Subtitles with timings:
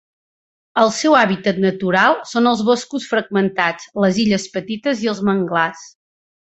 [0.83, 5.91] El seu hàbitat natural són els boscos fragmentats, les illes petites i els manglars.